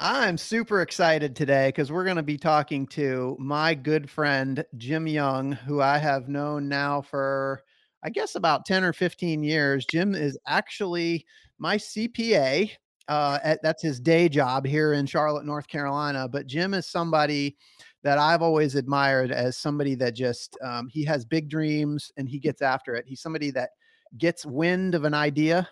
[0.00, 5.06] I'm super excited today because we're going to be talking to my good friend, Jim
[5.06, 7.62] Young, who I have known now for,
[8.02, 9.86] I guess, about 10 or 15 years.
[9.86, 11.24] Jim is actually
[11.58, 12.70] my CPA.
[13.06, 16.26] Uh, at, that's his day job here in Charlotte, North Carolina.
[16.28, 17.56] But Jim is somebody
[18.02, 22.40] that I've always admired as somebody that just, um, he has big dreams and he
[22.40, 23.04] gets after it.
[23.06, 23.70] He's somebody that
[24.18, 25.68] gets wind of an idea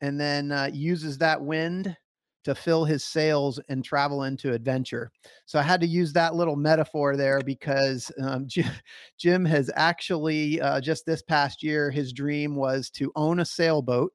[0.00, 1.96] and then uh, uses that wind
[2.44, 5.10] to fill his sails and travel into adventure.
[5.46, 8.46] So I had to use that little metaphor there because um,
[9.18, 14.12] Jim, has actually uh, just this past year, his dream was to own a sailboat.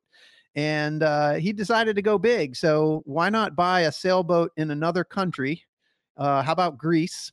[0.55, 2.55] And uh, he decided to go big.
[2.55, 5.63] So why not buy a sailboat in another country?
[6.17, 7.31] Uh, how about Greece?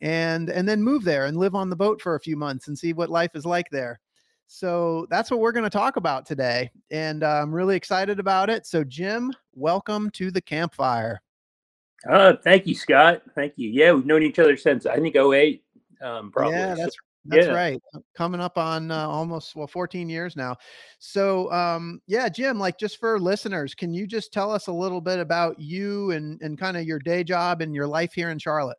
[0.00, 2.78] And and then move there and live on the boat for a few months and
[2.78, 3.98] see what life is like there.
[4.48, 6.70] So that's what we're going to talk about today.
[6.90, 8.66] And uh, I'm really excited about it.
[8.66, 11.20] So, Jim, welcome to the campfire.
[12.08, 13.22] Uh, thank you, Scott.
[13.34, 13.68] Thank you.
[13.68, 15.62] Yeah, we've known each other since I think 08,
[16.00, 16.54] um, probably.
[16.54, 16.96] Yeah, that's
[17.26, 17.52] that's yeah.
[17.52, 17.82] right.
[18.16, 20.56] Coming up on uh, almost well 14 years now.
[20.98, 25.02] So, um, yeah, Jim, like just for listeners, can you just tell us a little
[25.02, 28.38] bit about you and and kind of your day job and your life here in
[28.38, 28.78] Charlotte?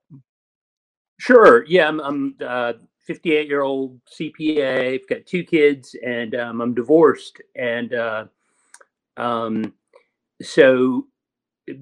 [1.20, 1.64] Sure.
[1.68, 2.74] Yeah, I'm, I'm uh,
[3.06, 4.94] 58 year old CPA.
[4.94, 7.42] I've got two kids, and um, I'm divorced.
[7.56, 8.26] And uh,
[9.18, 9.74] um,
[10.42, 11.08] so,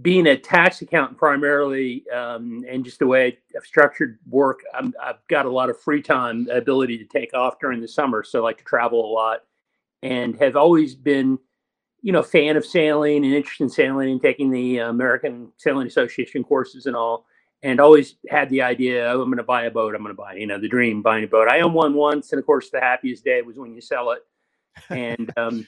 [0.01, 5.19] being a tax accountant primarily, um, and just the way I've structured work, i have
[5.29, 8.23] got a lot of free time ability to take off during the summer.
[8.23, 9.43] So, I like to travel a lot,
[10.03, 11.37] and have always been,
[12.01, 16.43] you know, fan of sailing and interested in sailing and taking the American Sailing Association
[16.43, 17.25] courses and all
[17.63, 19.95] and always had the idea oh, I'm going to buy a boat.
[19.95, 21.47] I'm going to buy, you know, the dream buying a boat.
[21.47, 24.19] I own one once, and of course, the happiest day was when you sell it.
[24.89, 25.65] And um,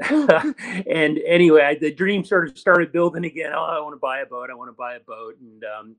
[0.10, 3.52] and anyway, I, the dream sort of started building again.
[3.54, 4.50] Oh, I want to buy a boat.
[4.50, 5.36] I want to buy a boat.
[5.40, 5.96] And um,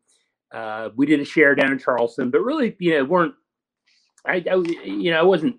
[0.52, 3.36] uh, we did a share down in Charleston, but really, you know, weren't
[4.26, 5.58] I, I you know, I wasn't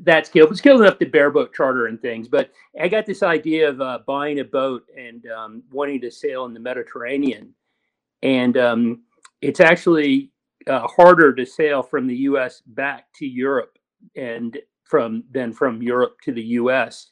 [0.00, 2.28] that skilled, but skilled enough to bareboat charter and things.
[2.28, 2.50] But
[2.80, 6.54] I got this idea of uh, buying a boat and um, wanting to sail in
[6.54, 7.54] the Mediterranean.
[8.22, 9.02] And um,
[9.46, 10.32] it's actually
[10.66, 12.62] uh, harder to sail from the U.S.
[12.66, 13.78] back to Europe
[14.16, 17.10] and from than from Europe to the U.S.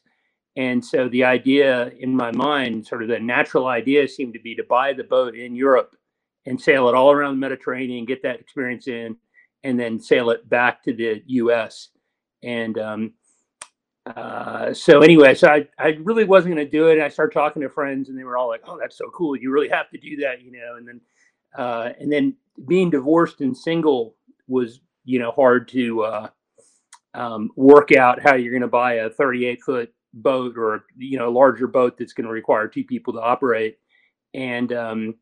[0.57, 4.53] And so the idea in my mind, sort of the natural idea, seemed to be
[4.55, 5.95] to buy the boat in Europe
[6.45, 9.15] and sail it all around the Mediterranean, get that experience in,
[9.63, 11.89] and then sail it back to the U.S.
[12.43, 13.13] And um,
[14.05, 17.01] uh, so anyway, so I, I really wasn't going to do it.
[17.01, 19.35] I started talking to friends, and they were all like, "Oh, that's so cool!
[19.35, 20.75] You really have to do that," you know.
[20.77, 21.01] And then
[21.57, 22.35] uh, and then
[22.67, 24.15] being divorced and single
[24.47, 26.29] was you know hard to uh,
[27.13, 31.27] um, work out how you're going to buy a 38 foot boat or you know
[31.27, 33.77] a larger boat that's going to require two people to operate.
[34.33, 35.15] And um,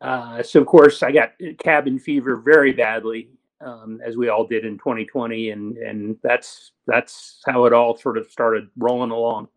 [0.00, 3.30] uh, so of course i got cabin fever very badly
[3.62, 8.18] um, as we all did in 2020 and and that's that's how it all sort
[8.18, 9.48] of started rolling along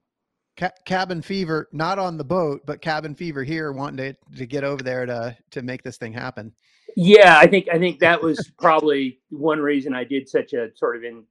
[0.59, 4.65] Ca- cabin fever, not on the boat, but cabin fever here, wanting to, to get
[4.65, 6.53] over there to to make this thing happen.
[6.97, 10.97] Yeah, I think I think that was probably one reason I did such a sort
[10.97, 11.23] of in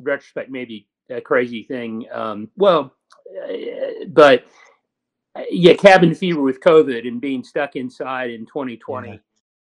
[0.00, 2.06] retrospect maybe a crazy thing.
[2.12, 2.94] Um, well,
[3.42, 4.44] uh, but
[5.34, 9.16] uh, yeah, cabin fever with COVID and being stuck inside in 2020, yeah.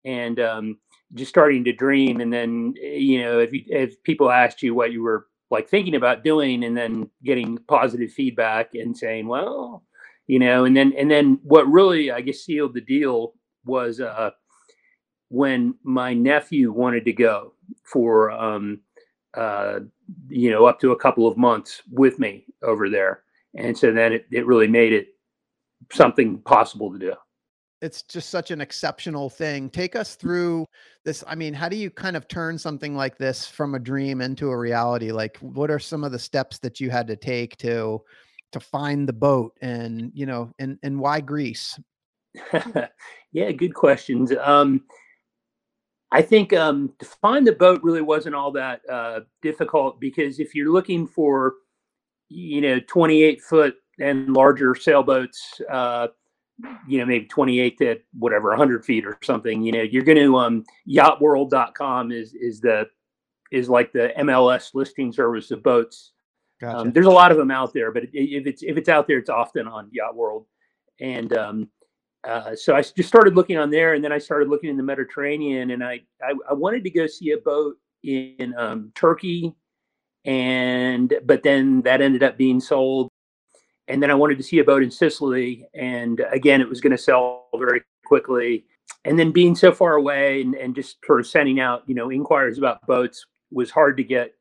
[0.05, 0.79] and um,
[1.15, 4.93] just starting to dream, and then you know if you, if people asked you what
[4.93, 9.85] you were like thinking about doing and then getting positive feedback and saying, well,
[10.27, 13.35] you know, and then and then what really I guess sealed the deal
[13.65, 14.31] was uh,
[15.29, 17.55] when my nephew wanted to go
[17.85, 18.81] for um,
[19.37, 19.81] uh,
[20.29, 23.23] you know up to a couple of months with me over there,
[23.55, 25.09] and so then it, it really made it
[25.93, 27.13] something possible to do
[27.85, 29.69] it's just such an exceptional thing.
[29.69, 30.67] Take us through
[31.05, 31.23] this.
[31.27, 34.49] I mean, how do you kind of turn something like this from a dream into
[34.49, 35.13] a reality?
[35.13, 38.01] Like, what are some of the steps that you had to take to
[38.53, 41.79] to find the boat, and you know, and and why Greece?
[43.33, 44.33] yeah, good questions.
[44.41, 44.85] Um,
[46.11, 50.55] I think um, to find the boat really wasn't all that uh, difficult because if
[50.55, 51.55] you're looking for,
[52.31, 55.61] you know, 28 foot and larger sailboats.
[55.71, 56.09] Uh,
[56.87, 60.37] you know, maybe 28 to whatever, 100 feet or something, you know, you're going to,
[60.37, 62.87] um, yachtworld.com is, is the,
[63.51, 66.13] is like the MLS listing service of boats.
[66.63, 66.79] Um, gotcha.
[66.79, 69.19] Um, there's a lot of them out there, but if it's, if it's out there,
[69.19, 70.47] it's often on Yacht World.
[71.01, 71.69] And, um,
[72.27, 74.83] uh, so I just started looking on there, and then I started looking in the
[74.83, 79.55] Mediterranean, and I I, I wanted to go see a boat in um, Turkey,
[80.25, 83.11] and but then that ended up being sold,
[83.89, 86.93] and then I wanted to see a boat in Sicily, and again it was going
[86.93, 88.65] to sell very quickly,
[89.05, 92.11] and then being so far away and, and just sort of sending out you know
[92.11, 94.35] inquiries about boats was hard to get,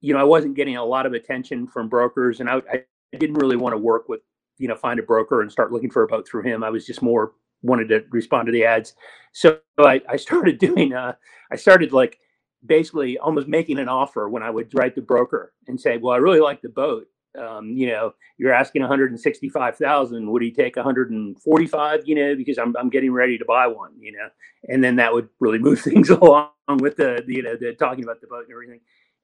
[0.00, 2.84] you know I wasn't getting a lot of attention from brokers, and I, I
[3.18, 4.20] didn't really want to work with
[4.58, 6.62] you know find a broker and start looking for a boat through him.
[6.62, 7.32] I was just more
[7.62, 8.94] wanted to respond to the ads.
[9.32, 11.14] So I, I started doing uh
[11.50, 12.18] I started like
[12.66, 16.18] basically almost making an offer when I would write the broker and say, Well, I
[16.18, 17.06] really like the boat.
[17.38, 20.30] Um, you know, you're asking 165,000.
[20.30, 22.02] Would he take 145?
[22.06, 23.92] You know, because I'm I'm getting ready to buy one.
[23.98, 24.28] You know,
[24.68, 28.04] and then that would really move things along with the, the you know the talking
[28.04, 28.80] about the boat and everything.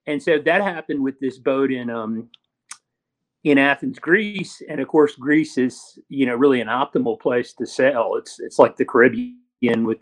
[0.07, 2.29] And so that happened with this boat in um
[3.45, 7.65] in Athens, Greece, and of course, Greece is you know really an optimal place to
[7.65, 8.15] sail.
[8.17, 9.99] It's it's like the Caribbean with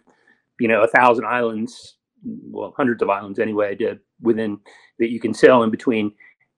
[0.60, 4.60] you know a thousand islands, well hundreds of islands anyway, to, within
[5.00, 6.14] that you can sail in between,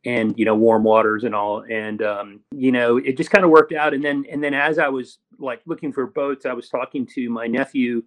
[0.06, 1.64] and you know warm waters and all.
[1.70, 3.94] And um, you know it just kind of worked out.
[3.94, 7.30] And then and then as I was like looking for boats, I was talking to
[7.30, 8.04] my nephew,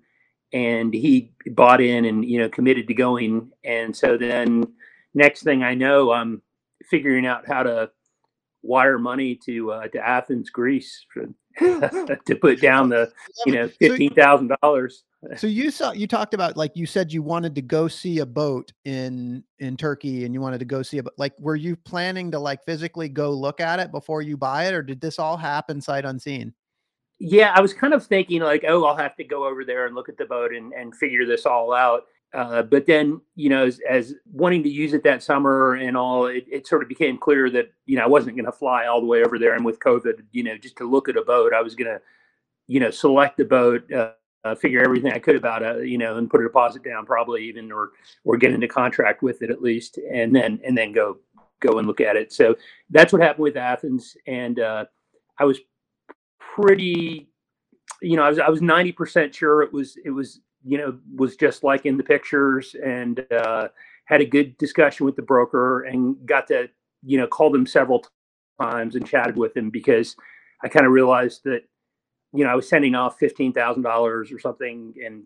[0.53, 3.51] and he bought in and you know committed to going.
[3.65, 4.73] And so then
[5.15, 6.43] next thing I know, I'm
[6.85, 7.91] figuring out how to
[8.63, 11.05] wire money to uh, to Athens, Greece,
[11.59, 13.11] to put down the
[13.47, 15.05] you know fifteen thousand dollars.
[15.37, 18.27] So you saw you talked about like you said you wanted to go see a
[18.27, 22.31] boat in in Turkey and you wanted to go see a like were you planning
[22.31, 25.37] to like physically go look at it before you buy it or did this all
[25.37, 26.55] happen sight unseen?
[27.21, 29.95] Yeah, I was kind of thinking like, oh, I'll have to go over there and
[29.97, 32.05] look at the boat and, and figure this all out.
[32.35, 36.27] Uh, but then, you know, as, as, wanting to use it that summer and all,
[36.27, 39.01] it, it sort of became clear that, you know, I wasn't going to fly all
[39.01, 39.55] the way over there.
[39.55, 42.01] And with COVID, you know, just to look at a boat, I was going to,
[42.67, 44.13] you know, select the boat, uh,
[44.45, 47.45] uh, figure everything I could about it, you know, and put a deposit down probably
[47.45, 47.93] even, or,
[48.25, 51.17] or get into contract with it at least, and then, and then go,
[51.61, 52.31] go and look at it.
[52.31, 52.57] So
[52.91, 54.17] that's what happened with Athens.
[54.27, 54.85] And uh,
[55.39, 55.59] I was
[56.39, 57.31] pretty,
[58.03, 61.37] you know, I was, I was 90% sure it was, it was, you know, was
[61.37, 63.69] just like in the pictures and uh,
[64.05, 66.69] had a good discussion with the broker and got to,
[67.05, 68.05] you know, call them several
[68.61, 70.17] times and chatted with them because
[70.63, 71.63] I kind of realized that,
[72.33, 73.85] you know, I was sending off $15,000
[74.33, 75.25] or something and,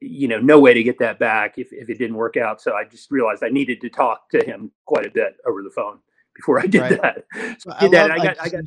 [0.00, 2.60] you know, no way to get that back if, if it didn't work out.
[2.60, 5.70] So I just realized I needed to talk to him quite a bit over the
[5.70, 5.98] phone
[6.34, 7.02] before I did right.
[7.02, 7.24] that.
[7.60, 8.10] So I, did that.
[8.10, 8.64] I, got, I got,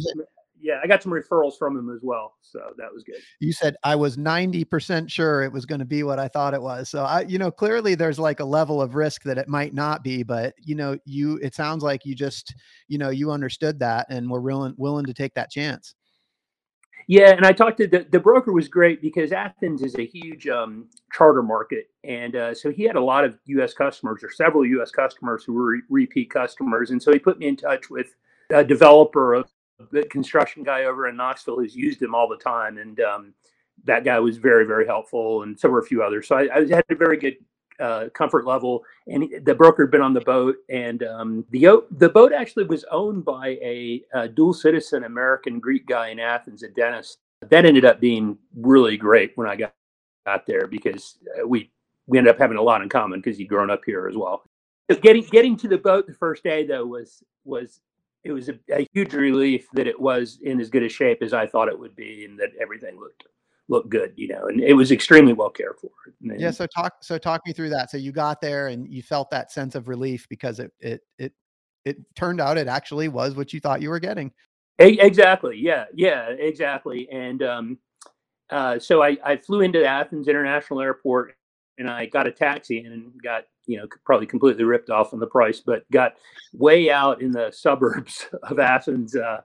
[0.65, 3.17] yeah, I got some referrals from him as well, so that was good.
[3.39, 6.55] You said I was ninety percent sure it was going to be what I thought
[6.55, 6.89] it was.
[6.89, 10.03] So I, you know, clearly there's like a level of risk that it might not
[10.03, 12.55] be, but you know, you it sounds like you just,
[12.87, 15.93] you know, you understood that and were willing willing to take that chance.
[17.07, 20.47] Yeah, and I talked to the, the broker was great because Athens is a huge
[20.47, 23.75] um, charter market, and uh, so he had a lot of U.S.
[23.75, 24.89] customers or several U.S.
[24.89, 28.15] customers who were re- repeat customers, and so he put me in touch with
[28.49, 29.51] a developer of
[29.91, 33.33] the construction guy over in Knoxville who's used him all the time, and um,
[33.83, 36.27] that guy was very very helpful, and so were a few others.
[36.27, 37.37] So I, I had a very good
[37.79, 41.83] uh, comfort level, and he, the broker had been on the boat, and um, the
[41.91, 46.63] the boat actually was owned by a, a, dual citizen American Greek guy in Athens,
[46.63, 47.19] a dentist.
[47.41, 49.73] That ended up being really great when I got
[50.25, 51.71] got there because uh, we
[52.07, 54.43] we ended up having a lot in common because he'd grown up here as well.
[55.01, 57.81] Getting getting to the boat the first day though was was
[58.25, 61.31] it was a, a, huge relief that it was in as good a shape as
[61.31, 63.23] I thought it would be, and that everything looked
[63.67, 65.91] looked good, you know, and it was extremely well cared for.
[66.21, 66.51] Yeah.
[66.51, 67.91] So talk so talk me through that.
[67.91, 71.33] So you got there and you felt that sense of relief because it it it
[71.85, 74.31] it turned out it actually was what you thought you were getting.
[74.79, 75.57] Exactly.
[75.57, 75.85] Yeah.
[75.93, 76.29] Yeah.
[76.29, 77.07] Exactly.
[77.11, 77.77] And um,
[78.49, 81.35] uh, so I I flew into Athens International Airport
[81.77, 85.27] and I got a taxi and got you know probably completely ripped off on the
[85.27, 86.15] price, but got
[86.53, 89.41] way out in the suburbs of Athens, uh,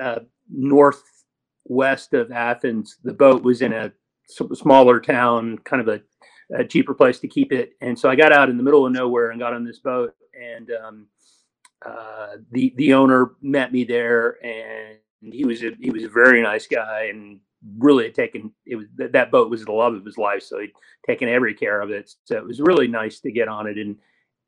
[0.00, 0.18] uh,
[0.52, 2.98] northwest of Athens.
[3.02, 3.92] The boat was in a
[4.26, 6.00] smaller town, kind of a,
[6.56, 8.92] a, cheaper place to keep it, and so I got out in the middle of
[8.92, 11.06] nowhere and got on this boat, and um,
[11.84, 14.98] uh, the the owner met me there, and
[15.32, 17.40] he was a he was a very nice guy and
[17.78, 20.72] really had taken it was that, boat was the love of his life so he'd
[21.06, 23.96] taken every care of it so it was really nice to get on it and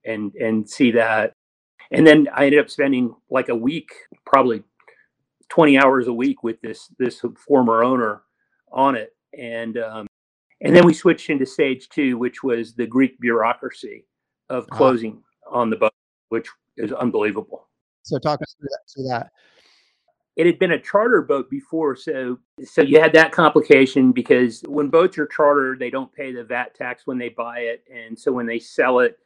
[0.04, 1.34] and and see that
[1.90, 3.90] and then i ended up spending like a week
[4.24, 4.62] probably
[5.52, 8.22] 20 hours a week with this this former owner
[8.72, 10.06] on it, and um,
[10.62, 14.06] and then we switched into stage two, which was the Greek bureaucracy
[14.48, 15.92] of closing on the boat,
[16.30, 17.68] which is unbelievable.
[18.02, 18.92] So talk us through that.
[18.94, 19.30] Through that.
[20.36, 24.88] It had been a charter boat before, so so you had that complication because when
[24.88, 28.32] boats are chartered, they don't pay the VAT tax when they buy it, and so
[28.32, 29.18] when they sell it,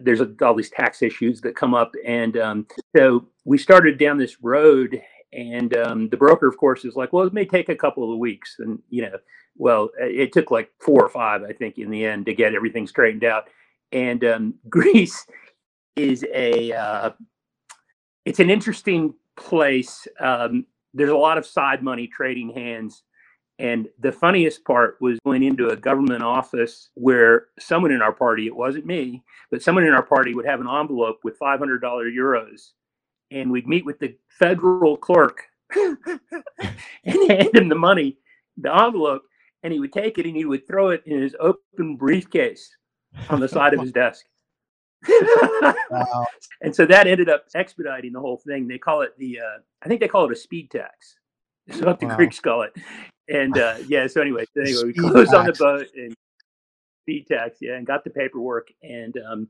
[0.00, 4.42] there's all these tax issues that come up, and um, so we started down this
[4.42, 5.00] road,
[5.32, 8.18] and um, the broker, of course, is like, well, it may take a couple of
[8.18, 9.16] weeks, and you know,
[9.56, 12.86] well, it took like four or five, I think, in the end to get everything
[12.86, 13.48] straightened out,
[13.92, 15.26] and um, Greece
[15.94, 17.10] is a uh,
[18.24, 20.06] it's an interesting place.
[20.20, 23.02] Um, there's a lot of side money trading hands.
[23.58, 28.46] And the funniest part was going into a government office where someone in our party,
[28.46, 32.72] it wasn't me, but someone in our party would have an envelope with $500 euros.
[33.30, 35.42] And we'd meet with the federal clerk
[35.74, 38.18] and hand him the money,
[38.58, 39.22] the envelope,
[39.62, 42.76] and he would take it and he would throw it in his open briefcase
[43.30, 44.26] on the side of his desk
[45.90, 46.26] wow.
[46.62, 48.66] And so that ended up expediting the whole thing.
[48.66, 51.16] They call it the, uh, I think they call it a speed tax.
[51.66, 52.16] That's what the wow.
[52.16, 52.72] Greeks call it.
[53.28, 55.34] And uh, yeah, so anyway, so anyway we closed tax.
[55.34, 56.14] on the boat and
[57.02, 58.68] speed tax, yeah, and got the paperwork.
[58.82, 59.48] And um,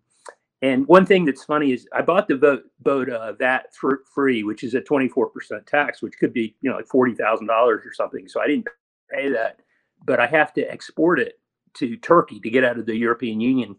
[0.63, 4.45] and one thing that's funny is I bought the boat boat uh, VAT for free,
[4.45, 7.47] which is a twenty four percent tax, which could be you know like forty thousand
[7.49, 8.27] dollars or something.
[8.29, 8.67] So I didn't
[9.13, 9.61] pay that,
[10.05, 11.39] but I have to export it
[11.75, 13.77] to Turkey to get out of the European Union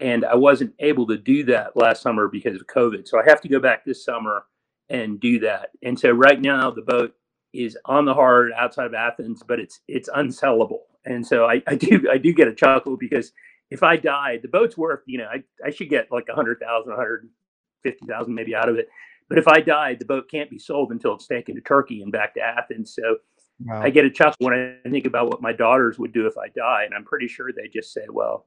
[0.00, 3.08] and I wasn't able to do that last summer because of COVID.
[3.08, 4.44] So I have to go back this summer
[4.88, 5.70] and do that.
[5.82, 7.14] And so right now the boat
[7.52, 10.80] is on the hard outside of Athens, but it's it's unsellable.
[11.04, 13.32] And so I, I do I do get a chuckle because
[13.70, 16.60] if I die, the boat's worth, you know, I, I should get like a hundred
[16.60, 17.28] thousand, a hundred
[17.82, 18.88] fifty thousand maybe out of it.
[19.28, 22.10] But if I die, the boat can't be sold until it's taken to Turkey and
[22.10, 22.94] back to Athens.
[22.94, 23.18] So
[23.60, 23.82] wow.
[23.82, 26.48] I get a chuckle when I think about what my daughters would do if I
[26.56, 26.84] die.
[26.84, 28.46] And I'm pretty sure they just say, well,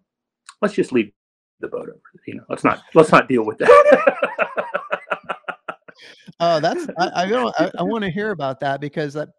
[0.59, 1.11] let's just leave
[1.61, 2.01] the boat over.
[2.25, 4.17] You know, let's not let's not deal with that.
[6.39, 9.29] Oh, that's I, I don't I, I want to hear about that because that,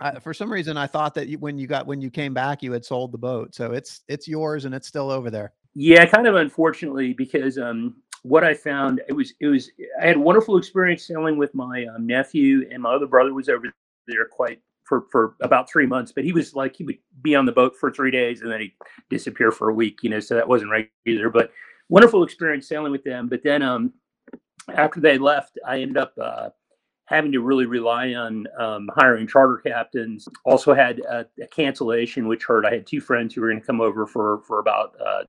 [0.00, 2.62] I, for some reason I thought that you, when you got when you came back
[2.62, 5.52] you had sold the boat, so it's it's yours and it's still over there.
[5.74, 10.16] Yeah, kind of unfortunately because um, what I found it was it was I had
[10.16, 13.66] a wonderful experience sailing with my um, nephew and my other brother was over
[14.06, 16.12] there quite for for about three months.
[16.12, 18.60] But he was like he would be on the boat for three days and then
[18.60, 18.74] he'd
[19.10, 19.98] disappear for a week.
[20.02, 21.30] You know, so that wasn't regular.
[21.30, 21.52] But
[21.88, 23.28] wonderful experience sailing with them.
[23.28, 23.92] But then um,
[24.74, 26.50] after they left, I ended up uh,
[27.06, 30.26] having to really rely on um, hiring charter captains.
[30.44, 32.64] Also had a, a, cancellation, which hurt.
[32.64, 35.24] I had two friends who were going to come over for for about uh,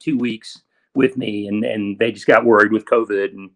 [0.00, 0.62] two weeks
[0.94, 3.50] with me, and and they just got worried with COVID and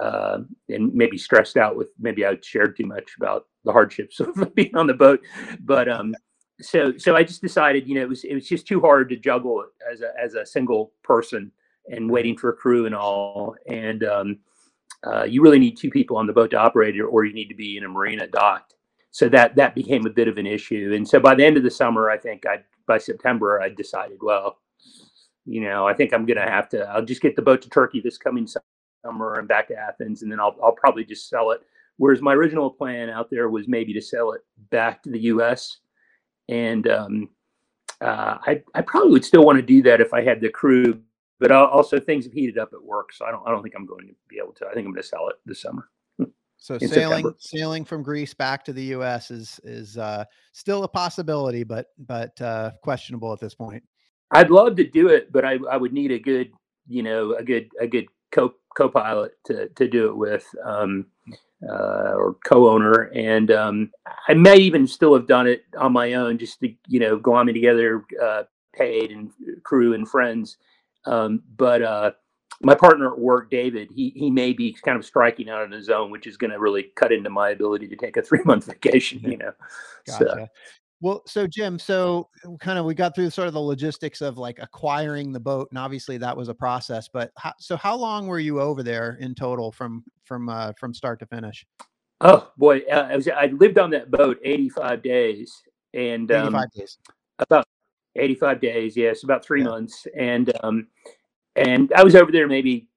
[0.00, 0.38] uh,
[0.68, 4.74] and maybe stressed out with maybe I shared too much about the hardships of being
[4.76, 5.20] on the boat.
[5.60, 6.14] But um,
[6.60, 9.16] so so I just decided, you know, it was it was just too hard to
[9.16, 11.52] juggle as a as a single person
[11.86, 13.54] and waiting for a crew and all.
[13.66, 14.38] And um,
[15.06, 17.48] uh, you really need two people on the boat to operate it, or you need
[17.48, 18.74] to be in a marina docked.
[19.10, 20.92] So that that became a bit of an issue.
[20.94, 24.18] And so by the end of the summer, I think I by September I decided,
[24.20, 24.58] well,
[25.44, 26.84] you know, I think I'm gonna have to.
[26.88, 28.46] I'll just get the boat to Turkey this coming
[29.04, 31.62] summer and back to Athens, and then I'll I'll probably just sell it
[31.98, 34.40] Whereas my original plan out there was maybe to sell it
[34.70, 35.78] back to the U.S.
[36.48, 37.28] And um,
[38.00, 41.02] uh, I, I probably would still want to do that if I had the crew.
[41.40, 43.86] But also things have heated up at work, so I don't I don't think I'm
[43.86, 44.66] going to be able to.
[44.66, 45.88] I think I'm going to sell it this summer.
[46.60, 47.36] So sailing September.
[47.38, 49.30] sailing from Greece back to the U.S.
[49.30, 53.80] is is uh, still a possibility, but but uh, questionable at this point.
[54.32, 56.50] I'd love to do it, but I, I would need a good
[56.88, 60.46] you know a good a good co co-pilot to to do it with.
[60.64, 61.06] Um,
[61.68, 63.90] uh, or co-owner, and um,
[64.28, 67.34] I may even still have done it on my own, just to you know go
[67.34, 69.32] on me together, uh, paid and
[69.64, 70.58] crew and friends.
[71.04, 72.12] Um, but uh,
[72.60, 75.88] my partner at work, David, he he may be kind of striking out on his
[75.88, 78.66] own, which is going to really cut into my ability to take a three month
[78.66, 79.20] vacation.
[79.20, 79.52] You know,
[80.06, 80.24] gotcha.
[80.24, 80.46] So,
[81.00, 84.36] well, so Jim, so uh, kind of we got through sort of the logistics of
[84.36, 87.08] like acquiring the boat, and obviously that was a process.
[87.08, 90.92] But how, so, how long were you over there in total from from uh, from
[90.92, 91.64] start to finish?
[92.20, 95.62] Oh boy, uh, I, was, I lived on that boat eighty five days,
[95.94, 96.98] and um, eighty five days,
[97.38, 97.64] about
[98.16, 98.96] eighty five days.
[98.96, 99.68] Yes, about three yeah.
[99.68, 100.88] months, and um,
[101.54, 102.88] and I was over there maybe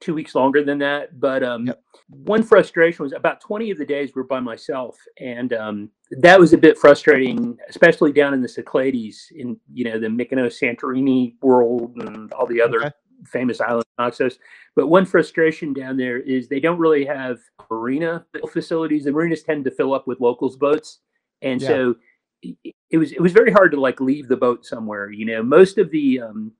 [0.00, 1.20] two weeks longer than that.
[1.20, 1.82] But um, yep.
[2.08, 4.98] one frustration was about 20 of the days were by myself.
[5.18, 9.98] And um, that was a bit frustrating, especially down in the Cyclades in, you know,
[9.98, 12.90] the Mykonos Santorini world and all the other okay.
[13.26, 14.38] famous island Naxos.
[14.74, 17.38] But one frustration down there is they don't really have
[17.70, 19.04] marina facilities.
[19.04, 21.00] The marinas tend to fill up with locals boats,
[21.42, 21.68] and yeah.
[21.68, 21.96] so
[22.42, 25.10] it was it was very hard to like leave the boat somewhere.
[25.10, 26.52] You know, most of the um,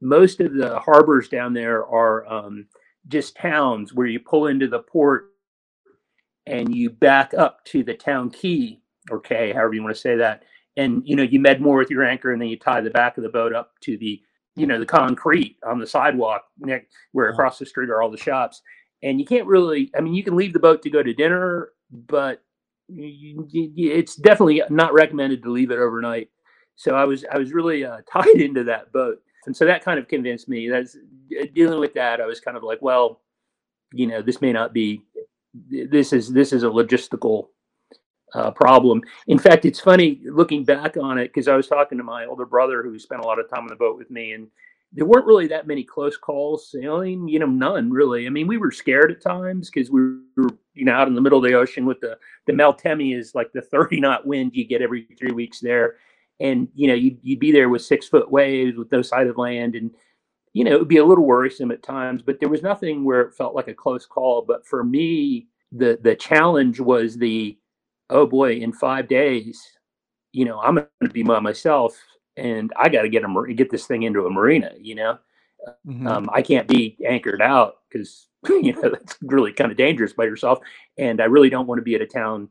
[0.00, 2.66] most of the harbors down there are um,
[3.08, 5.30] just towns where you pull into the port
[6.46, 8.80] and you back up to the town key
[9.10, 10.44] or K, however you want to say that.
[10.76, 13.16] And you know, you Med moor with your anchor, and then you tie the back
[13.16, 14.20] of the boat up to the,
[14.56, 18.16] you know, the concrete on the sidewalk next where across the street are all the
[18.16, 18.60] shops.
[19.02, 21.70] And you can't really, I mean, you can leave the boat to go to dinner,
[21.90, 22.42] but
[22.88, 26.30] you, you, it's definitely not recommended to leave it overnight.
[26.76, 29.98] So I was I was really uh, tied into that boat, and so that kind
[29.98, 30.68] of convinced me.
[30.68, 30.96] That's
[31.54, 32.20] dealing with that.
[32.20, 33.20] I was kind of like, well,
[33.92, 35.02] you know, this may not be.
[35.70, 37.48] This is this is a logistical
[38.34, 39.00] uh, problem.
[39.28, 42.44] In fact, it's funny looking back on it because I was talking to my older
[42.44, 44.48] brother who spent a lot of time on the boat with me, and
[44.92, 47.28] there weren't really that many close calls sailing.
[47.28, 48.26] You know, none really.
[48.26, 50.00] I mean, we were scared at times because we
[50.36, 53.34] were, you know, out in the middle of the ocean with the the Meltemi is
[53.34, 55.96] like the 30 knot wind you get every three weeks there,
[56.40, 59.38] and you know, you'd, you'd be there with six foot waves with no sight of
[59.38, 59.90] land, and
[60.52, 62.22] you know, it would be a little worrisome at times.
[62.22, 64.42] But there was nothing where it felt like a close call.
[64.46, 67.58] But for me, the the challenge was the
[68.10, 69.62] oh boy, in five days,
[70.32, 71.98] you know, I'm going to be by myself
[72.36, 74.72] and I got to get a get this thing into a marina.
[74.78, 75.18] You know,
[75.86, 76.06] mm-hmm.
[76.06, 80.24] um, I can't be anchored out because you know that's really kind of dangerous by
[80.24, 80.58] yourself.
[80.98, 82.48] And I really don't want to be at a town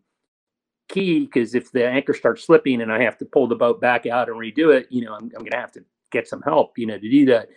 [0.90, 4.06] quay because if the anchor starts slipping and I have to pull the boat back
[4.06, 6.78] out and redo it, you know, I'm, I'm going to have to get some help,
[6.78, 7.50] you know, to do that.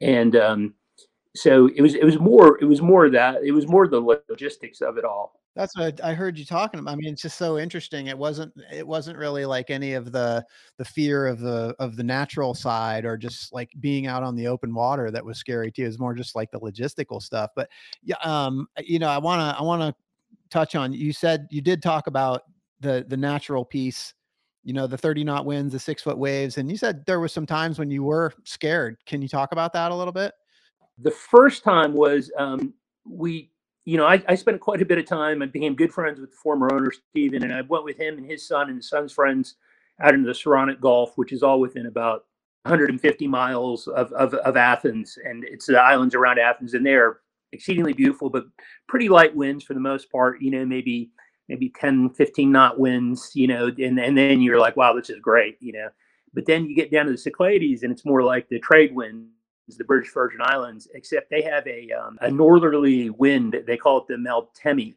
[0.00, 0.74] And um,
[1.34, 4.80] so it was it was more it was more that it was more the logistics
[4.80, 6.92] of it all that's what I heard you talking about.
[6.92, 8.06] I mean, it's just so interesting.
[8.06, 10.44] It wasn't it wasn't really like any of the
[10.78, 14.46] the fear of the of the natural side or just like being out on the
[14.46, 15.84] open water that was scary too.
[15.84, 17.50] It's more just like the logistical stuff.
[17.56, 17.68] But
[18.02, 19.94] yeah, um, you know, I wanna I wanna
[20.50, 22.42] touch on you said you did talk about
[22.80, 24.14] the the natural piece,
[24.64, 27.32] you know, the 30 knot winds, the six foot waves, and you said there was
[27.32, 28.96] some times when you were scared.
[29.06, 30.32] Can you talk about that a little bit?
[30.98, 33.50] The first time was um we
[33.86, 35.42] you know, I, I, spent quite a bit of time.
[35.42, 38.26] I became good friends with the former owner, Stephen, and I went with him and
[38.26, 39.56] his son and his son's friends
[40.02, 42.26] out into the Saronic Gulf, which is all within about
[42.64, 45.18] 150 miles of, of, of Athens.
[45.24, 47.20] And it's the islands around Athens, and they are
[47.52, 48.44] exceedingly beautiful, but
[48.86, 51.10] pretty light winds for the most part, you know, maybe
[51.50, 55.18] maybe 10, 15 knot winds, you know, and, and then you're like, wow, this is
[55.18, 55.88] great, you know.
[56.32, 59.26] But then you get down to the Cyclades and it's more like the trade winds,
[59.76, 63.56] the British Virgin Islands, except they have a, um, a northerly wind.
[63.66, 64.94] They call it the Meltemi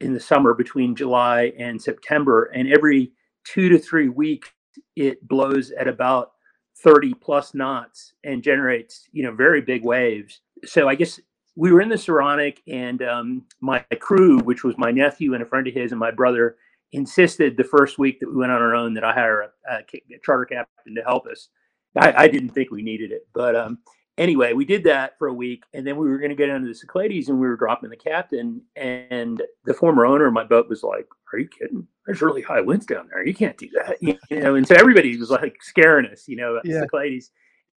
[0.00, 2.46] in the summer between July and September.
[2.46, 3.12] And every
[3.44, 4.50] two to three weeks,
[4.96, 6.32] it blows at about
[6.78, 10.40] 30 plus knots and generates, you know, very big waves.
[10.64, 11.20] So I guess
[11.56, 15.46] we were in the Saronic, and um, my crew, which was my nephew and a
[15.46, 16.56] friend of his and my brother,
[16.92, 20.18] insisted the first week that we went on our own that I hire a, a
[20.22, 21.48] charter captain to help us.
[21.96, 23.78] I, I, didn't think we needed it, but um,
[24.18, 26.68] anyway, we did that for a week, and then we were going to get into
[26.68, 30.68] the Cyclades, and we were dropping the captain, and the former owner of my boat
[30.68, 31.86] was like, "Are you kidding?
[32.04, 33.26] There's really high winds down there.
[33.26, 33.96] You can't do that."
[34.30, 36.74] You know, and so everybody was like scaring us, you know, yeah.
[36.74, 37.30] the Cyclades,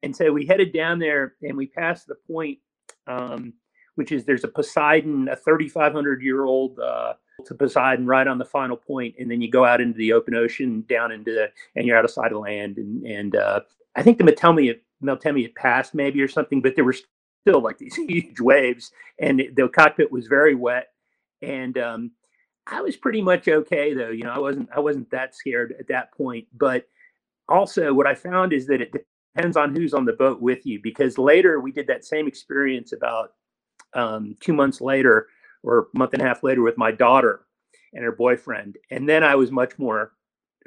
[0.02, 2.58] and so we headed down there, and we passed the point,
[3.06, 3.54] um,
[3.98, 6.80] which is there's a Poseidon, a 3,500 year old.
[6.80, 7.14] Uh,
[7.46, 10.34] to Poseidon right on the final point, and then you go out into the open
[10.34, 12.78] ocean, down into the, and you're out of sight of land.
[12.78, 13.60] And and uh,
[13.96, 16.96] I think the Meltemi Meltemi had passed maybe or something, but there were
[17.42, 20.88] still like these huge waves, and the cockpit was very wet.
[21.42, 22.12] And um,
[22.66, 24.10] I was pretty much okay though.
[24.10, 26.48] You know, I wasn't I wasn't that scared at that point.
[26.58, 26.86] But
[27.48, 28.94] also, what I found is that it
[29.36, 32.94] depends on who's on the boat with you, because later we did that same experience
[32.94, 33.34] about
[33.98, 35.28] um, two months later
[35.64, 37.42] or a month and a half later with my daughter
[37.94, 40.14] and her boyfriend, and then I was much more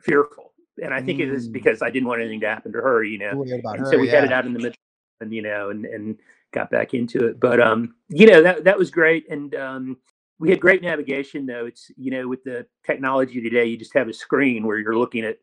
[0.03, 0.51] fearful
[0.83, 1.23] and I think mm.
[1.23, 3.45] it is because I didn't want anything to happen to her, you know.
[3.45, 4.17] Her, so we yeah.
[4.17, 4.77] headed out in the middle,
[5.21, 6.19] and you know, and and
[6.53, 7.41] got back into it.
[7.41, 9.97] But um, you know, that that was great, and um,
[10.39, 11.67] we had great navigation though.
[11.67, 15.25] It's you know, with the technology today, you just have a screen where you're looking
[15.25, 15.39] at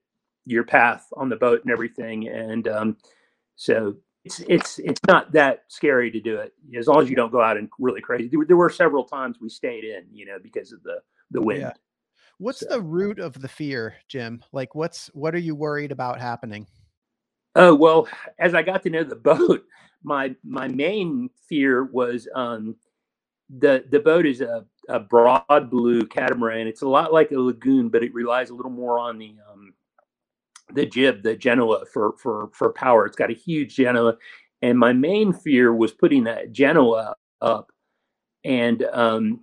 [0.45, 2.97] your path on the boat and everything, and um,
[3.56, 3.95] so
[4.28, 7.42] it's it's it's not that scary to do it as long as you don't go
[7.42, 8.28] out and really crazy.
[8.28, 10.98] There, there were several times we stayed in, you know, because of the
[11.32, 11.62] the wind.
[11.62, 11.74] Yeah.
[12.38, 12.68] What's so.
[12.70, 14.44] the root of the fear, Jim?
[14.52, 16.68] Like, what's what are you worried about happening?
[17.56, 19.66] Oh well, as I got to know the boat,
[20.04, 22.76] my my main fear was um,
[23.50, 26.68] the the boat is a, a Broadblue catamaran.
[26.68, 29.57] It's a lot like a lagoon, but it relies a little more on the um,
[30.73, 33.06] the jib, the Genoa for for for power.
[33.06, 34.17] It's got a huge Genoa,
[34.62, 37.71] And my main fear was putting that Genoa up
[38.45, 39.41] and um,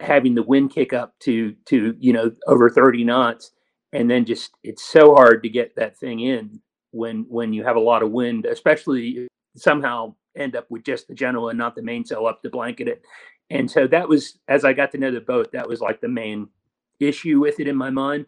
[0.00, 3.52] having the wind kick up to to you know over 30 knots
[3.92, 6.60] and then just it's so hard to get that thing in
[6.92, 11.14] when when you have a lot of wind especially somehow end up with just the
[11.14, 13.02] Genoa and not the mainsail up to blanket it
[13.50, 16.08] and so that was as i got to know the boat that was like the
[16.08, 16.48] main
[17.00, 18.26] issue with it in my mind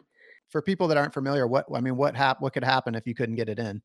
[0.49, 3.15] for people that aren't familiar what i mean what hap- what could happen if you
[3.15, 3.81] couldn't get it in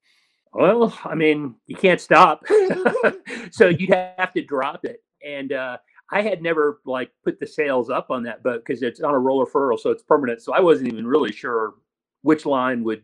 [0.52, 2.44] well i mean you can't stop
[3.50, 5.76] so you'd have to drop it and uh
[6.10, 9.18] I had never like put the sails up on that boat because it's on a
[9.18, 10.42] roller furl, so it's permanent.
[10.42, 11.74] So I wasn't even really sure
[12.22, 13.02] which line would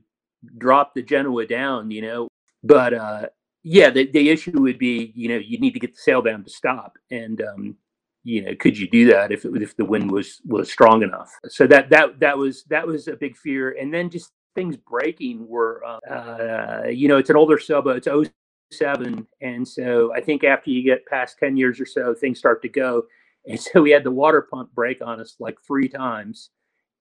[0.59, 2.29] drop the Genoa down, you know.
[2.63, 3.27] But uh,
[3.63, 6.45] yeah, the, the issue would be, you know, you need to get the sail down
[6.45, 7.77] to stop, and um,
[8.23, 11.31] you know, could you do that if it, if the wind was was strong enough?
[11.49, 15.47] So that that that was that was a big fear, and then just things breaking
[15.47, 18.07] were, uh, uh, you know, it's an older sailboat.
[18.07, 18.31] It's
[18.73, 19.27] seven.
[19.41, 22.69] And so I think after you get past 10 years or so, things start to
[22.69, 23.05] go.
[23.47, 26.51] And so we had the water pump break on us like three times.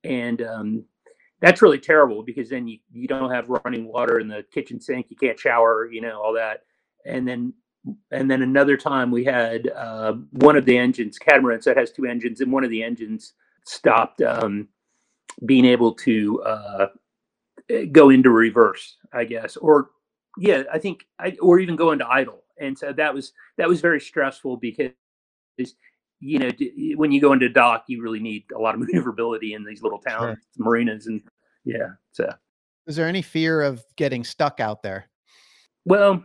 [0.03, 0.85] And um,
[1.41, 5.07] that's really terrible because then you, you don't have running water in the kitchen sink.
[5.09, 6.61] You can't shower, you know, all that.
[7.05, 7.53] And then
[8.11, 11.91] and then another time we had uh, one of the engines, catamaran, so it has
[11.91, 13.33] two engines, and one of the engines
[13.65, 14.67] stopped um,
[15.45, 16.87] being able to uh,
[17.91, 19.91] go into reverse, I guess, or
[20.37, 22.43] yeah, I think, I, or even go into idle.
[22.59, 24.91] And so that was that was very stressful because,
[26.19, 26.51] you know,
[26.95, 29.99] when you go into dock, you really need a lot of maneuverability in these little
[29.99, 30.65] towns, sure.
[30.65, 31.21] marinas, and
[31.63, 31.89] yeah.
[32.11, 32.31] So,
[32.87, 35.09] is there any fear of getting stuck out there?
[35.85, 36.23] Well,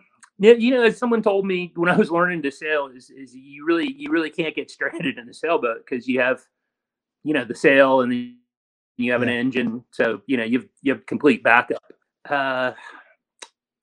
[0.52, 3.64] you know, as someone told me when I was learning to sail, is is you
[3.64, 6.40] really you really can't get stranded in a sailboat because you have,
[7.22, 8.38] you know, the sail and then
[8.96, 9.28] you have yeah.
[9.28, 11.82] an engine, so you know you've you have complete backup.
[12.28, 12.72] Uh,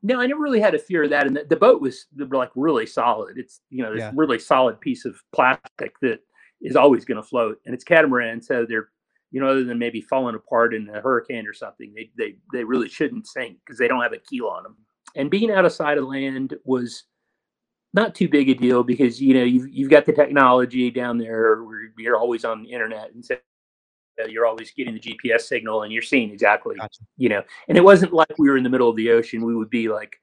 [0.04, 1.28] no, I never really had a fear of that.
[1.28, 3.38] And the, the boat was like really solid.
[3.38, 4.12] It's, you know, this yeah.
[4.16, 6.20] really solid piece of plastic that
[6.62, 7.60] is always going to float.
[7.66, 8.42] And it's catamaran.
[8.42, 8.90] So they're,
[9.32, 12.64] you know, other than maybe falling apart in a hurricane or something, they, they, they
[12.64, 14.78] really shouldn't sink because they don't have a keel on them.
[15.16, 17.04] And being out of sight of land was
[17.94, 21.64] not too big a deal because, you know, you've, you've got the technology down there
[21.64, 23.14] where you're always on the internet.
[23.14, 23.36] And so
[24.28, 27.02] you're always getting the GPS signal and you're seeing exactly, gotcha.
[27.18, 29.46] you know, and it wasn't like we were in the middle of the ocean.
[29.46, 30.16] We would be like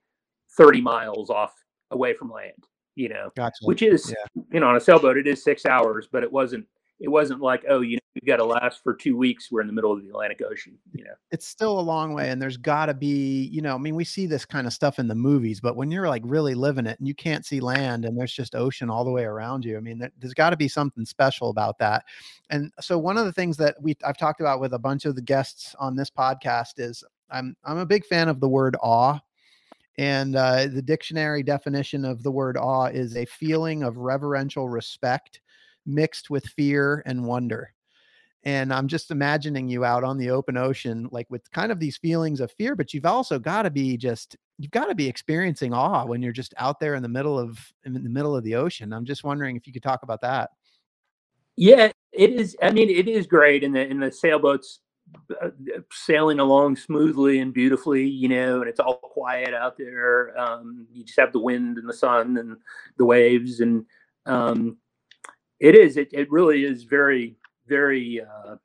[0.56, 1.52] 30 miles off
[1.90, 3.64] away from land, you know, gotcha.
[3.64, 4.42] which is, yeah.
[4.52, 6.66] you know, on a sailboat, it is six hours, but it wasn't
[7.00, 9.52] it wasn't like, oh, you know, we've got to last for two weeks.
[9.52, 10.76] We're in the middle of the Atlantic Ocean.
[10.92, 13.78] You know, it's still a long way, and there's got to be, you know, I
[13.78, 16.54] mean, we see this kind of stuff in the movies, but when you're like really
[16.54, 19.64] living it and you can't see land and there's just ocean all the way around
[19.64, 22.04] you, I mean, there, has got to be something special about that.
[22.50, 25.14] And so, one of the things that we I've talked about with a bunch of
[25.14, 29.20] the guests on this podcast is I'm I'm a big fan of the word awe.
[29.98, 35.40] And uh, the dictionary definition of the word awe is a feeling of reverential respect
[35.88, 37.72] mixed with fear and wonder.
[38.44, 41.96] And I'm just imagining you out on the open ocean, like with kind of these
[41.96, 45.74] feelings of fear, but you've also got to be just, you've got to be experiencing
[45.74, 48.54] awe when you're just out there in the middle of, in the middle of the
[48.54, 48.92] ocean.
[48.92, 50.50] I'm just wondering if you could talk about that.
[51.56, 52.56] Yeah, it is.
[52.62, 53.64] I mean, it is great.
[53.64, 54.80] And the, in the sailboats
[55.42, 55.50] uh,
[55.90, 60.38] sailing along smoothly and beautifully, you know, and it's all quiet out there.
[60.38, 62.56] Um, you just have the wind and the sun and
[62.98, 63.58] the waves.
[63.58, 63.84] And,
[64.26, 64.76] um,
[65.60, 65.96] it is.
[65.96, 68.56] It, it really is very, very, uh,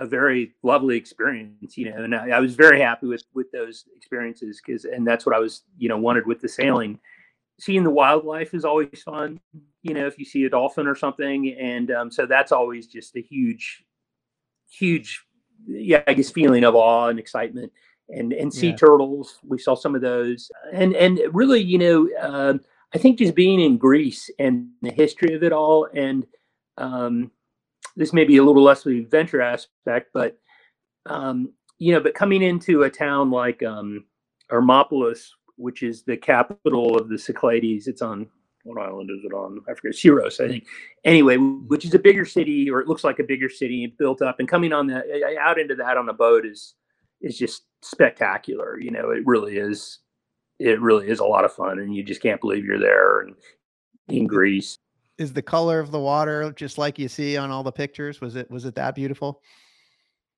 [0.00, 3.84] a very lovely experience, you know, and I, I was very happy with, with those
[3.96, 7.00] experiences because, and that's what I was, you know, wanted with the sailing.
[7.58, 9.40] Seeing the wildlife is always fun,
[9.82, 11.52] you know, if you see a dolphin or something.
[11.58, 13.84] And um, so that's always just a huge,
[14.70, 15.24] huge,
[15.66, 17.72] yeah, I guess feeling of awe and excitement.
[18.08, 18.76] And, and sea yeah.
[18.76, 20.48] turtles, we saw some of those.
[20.72, 22.54] And, and really, you know, uh,
[22.94, 26.26] I think just being in Greece and the history of it all, and
[26.78, 27.30] um,
[27.96, 30.38] this may be a little less of the adventure aspect, but
[31.06, 34.04] um, you know, but coming into a town like um,
[34.50, 38.28] Hermopolis, which is the capital of the Cyclades, it's on
[38.64, 39.60] what island is it on?
[39.68, 40.66] I forget, Syros, I think.
[41.04, 44.40] Anyway, which is a bigger city, or it looks like a bigger city built up,
[44.40, 45.02] and coming on the
[45.40, 46.74] out into that on a boat is
[47.20, 48.78] is just spectacular.
[48.78, 50.00] You know, it really is
[50.58, 53.34] it really is a lot of fun, and you just can't believe you're there and
[54.08, 54.78] in Greece.
[55.18, 58.20] Is the color of the water just like you see on all the pictures?
[58.20, 59.42] Was it was it that beautiful?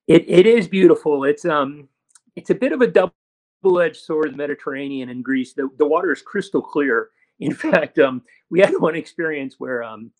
[0.07, 1.23] It it is beautiful.
[1.23, 1.87] It's um
[2.35, 5.53] it's a bit of a double-edged sword, the Mediterranean and Greece.
[5.53, 7.09] The the water is crystal clear.
[7.39, 10.11] In fact, um we had one experience where um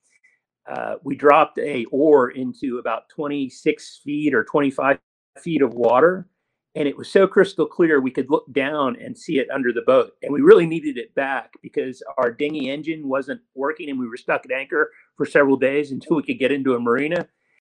[0.70, 5.00] uh, we dropped a oar into about 26 feet or 25
[5.40, 6.30] feet of water
[6.76, 9.82] and it was so crystal clear we could look down and see it under the
[9.82, 10.14] boat.
[10.24, 14.18] And we really needed it back because our dinghy engine wasn't working and we were
[14.18, 17.28] stuck at anchor for several days until we could get into a marina.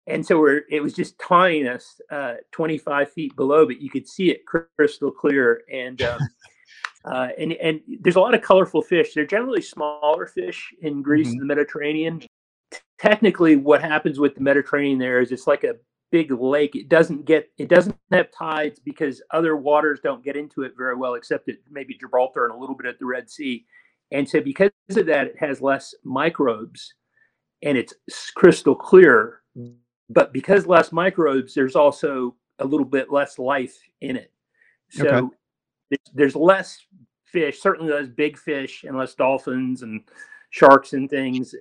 [0.08, 4.08] And so we're it was just tying us uh, 25 feet below but you could
[4.08, 5.64] see it crystal clear.
[5.72, 6.20] And um,
[7.06, 9.14] uh, and and there's a lot of colorful fish.
[9.14, 11.34] They're generally smaller fish in greece mm-hmm.
[11.34, 12.22] and the mediterranean.
[12.98, 15.76] Technically what happens with the mediterranean there is it's like a
[16.16, 20.62] big lake it doesn't get it doesn't have tides because other waters don't get into
[20.62, 23.66] it very well except at maybe gibraltar and a little bit at the red sea.
[24.12, 26.94] And so because of that it has less microbes
[27.64, 27.94] and it's
[28.34, 29.42] crystal clear.
[30.10, 34.32] But because less microbes there's also a little bit less life in it.
[34.92, 35.06] So
[35.92, 35.98] okay.
[36.14, 36.80] there's less
[37.26, 40.02] fish certainly less big fish and less dolphins and
[40.52, 41.54] sharks and things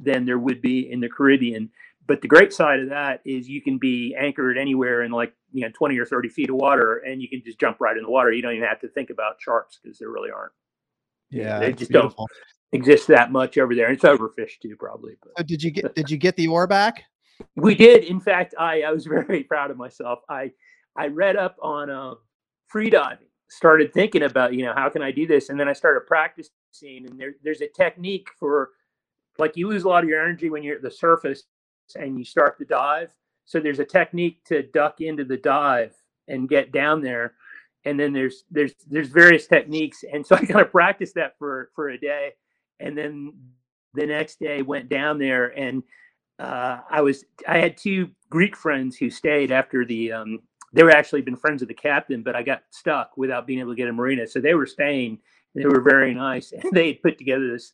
[0.00, 1.68] than there would be in the caribbean
[2.10, 5.60] but the great side of that is you can be anchored anywhere in like you
[5.60, 8.10] know 20 or 30 feet of water and you can just jump right in the
[8.10, 10.50] water you don't even have to think about sharks because there really aren't
[11.30, 12.26] yeah they just beautiful.
[12.72, 15.30] don't exist that much over there and it's overfished too probably but.
[15.38, 17.04] so did you get did you get the oar back
[17.54, 20.50] we did in fact i i was very proud of myself i
[20.96, 22.14] i read up on uh,
[22.66, 25.72] free diving started thinking about you know how can i do this and then i
[25.72, 26.50] started practicing
[27.06, 28.70] and there, there's a technique for
[29.38, 31.44] like you lose a lot of your energy when you're at the surface
[31.96, 33.12] and you start the dive.
[33.44, 35.94] So there's a technique to duck into the dive
[36.28, 37.34] and get down there.
[37.84, 40.04] And then there's there's there's various techniques.
[40.12, 42.32] And so I kind of practiced that for for a day.
[42.78, 43.32] And then
[43.94, 45.82] the next day went down there and
[46.40, 50.40] uh, I was I had two Greek friends who stayed after the um,
[50.72, 53.72] they were actually been friends of the captain, but I got stuck without being able
[53.72, 54.26] to get a marina.
[54.26, 55.18] So they were staying.
[55.54, 57.72] They were very nice, and they had put together this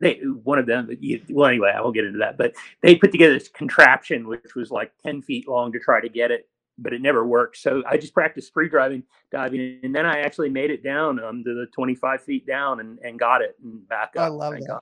[0.00, 0.88] they one of them
[1.30, 4.70] well anyway i won't get into that but they put together this contraption which was
[4.70, 7.56] like 10 feet long to try to get it but it never worked.
[7.56, 11.42] So i just practiced free driving diving and then i actually made it down um,
[11.44, 14.24] to the 25 feet down and, and got it and back up.
[14.24, 14.80] i love that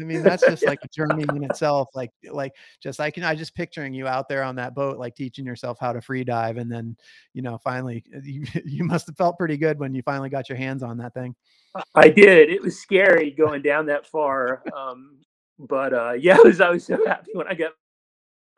[0.00, 1.88] I mean, that's just like a journey in itself.
[1.94, 5.14] Like, like just I can I just picturing you out there on that boat, like
[5.14, 6.96] teaching yourself how to free dive, and then
[7.34, 10.58] you know, finally, you, you must have felt pretty good when you finally got your
[10.58, 11.34] hands on that thing.
[11.94, 12.50] I did.
[12.50, 14.62] It was scary going down that far.
[14.74, 15.18] Um,
[15.58, 17.72] but uh, yeah, I was, I was so happy when I got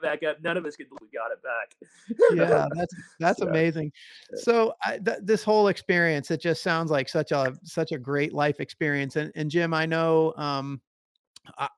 [0.01, 0.41] back up.
[0.43, 2.49] None of us could believe we got it back.
[2.49, 3.93] yeah, that's that's so, amazing.
[4.35, 8.33] So I, th- this whole experience, it just sounds like such a such a great
[8.33, 9.17] life experience.
[9.17, 10.81] And and Jim, I know um,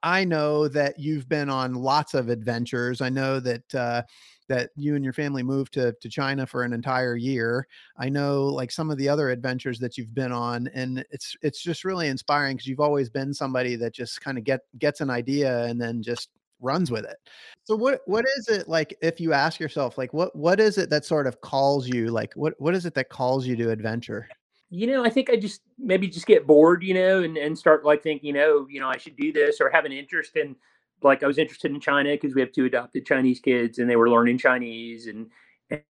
[0.02, 3.00] I know that you've been on lots of adventures.
[3.00, 4.02] I know that uh,
[4.48, 7.66] that you and your family moved to to China for an entire year.
[7.96, 11.62] I know like some of the other adventures that you've been on, and it's it's
[11.62, 15.10] just really inspiring because you've always been somebody that just kind of get gets an
[15.10, 16.30] idea and then just
[16.60, 17.16] runs with it.
[17.64, 20.90] So what what is it like if you ask yourself like what what is it
[20.90, 24.28] that sort of calls you like what what is it that calls you to adventure?
[24.70, 27.84] You know, I think I just maybe just get bored, you know, and, and start
[27.84, 30.54] like thinking, oh, you know, I should do this or have an interest in
[31.02, 33.96] like I was interested in China because we have two adopted Chinese kids and they
[33.96, 35.26] were learning Chinese and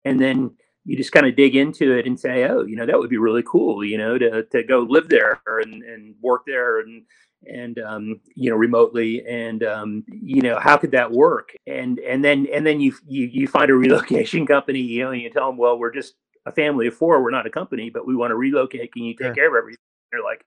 [0.05, 0.53] and then
[0.85, 3.19] you just kind of dig into it and say, oh, you know, that would be
[3.19, 7.03] really cool, you know, to to go live there and and work there and
[7.47, 11.53] and um, you know remotely and um, you know how could that work?
[11.66, 15.23] And and then and then you you you find a relocation company you know and
[15.23, 16.14] you tell them well we're just
[16.46, 19.14] a family of four we're not a company but we want to relocate can you
[19.14, 19.79] take care of everything
[20.12, 20.44] they're like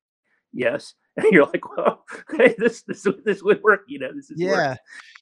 [0.52, 2.04] yes and you're like, well,
[2.38, 4.12] hey, this this this would work, you know.
[4.14, 4.70] This is yeah.
[4.70, 4.78] Work.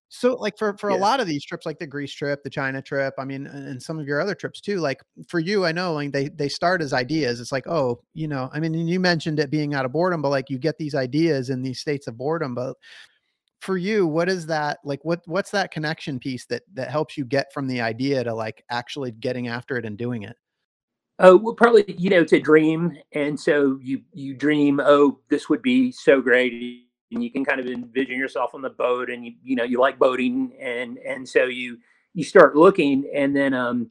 [0.08, 0.98] So like for for yeah.
[0.98, 3.82] a lot of these trips, like the Greece trip, the China trip, I mean, and
[3.82, 4.80] some of your other trips too.
[4.80, 7.42] Like for you, I know like they they start as ideas.
[7.42, 10.30] It's like, oh, you know, I mean, you mentioned it being out of boredom, but
[10.30, 12.56] like you get these ideas in these states of boredom.
[12.56, 12.78] But
[13.60, 15.04] for you, what is that like?
[15.04, 18.64] What what's that connection piece that that helps you get from the idea to like
[18.70, 20.38] actually getting after it and doing it?
[21.24, 24.80] Oh, well, probably you know it's a dream, and so you you dream.
[24.84, 28.72] Oh, this would be so great, and you can kind of envision yourself on the
[28.72, 31.78] boat, and you you know you like boating, and and so you
[32.16, 33.88] you start looking, and then um